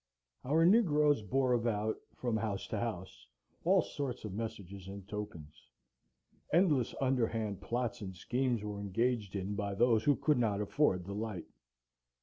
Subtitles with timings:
[0.43, 3.27] Our negroes bore about, from house to house,
[3.63, 5.69] all sorts of messages and tokens.
[6.51, 11.13] Endless underhand plots and schemes were engaged in by those who could not afford the
[11.13, 11.45] light.